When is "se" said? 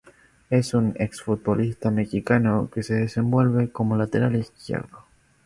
2.81-2.95